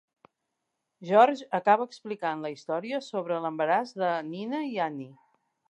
[1.09, 5.17] George acaba explicant la història sobre l'embaràs de Nina i Annie.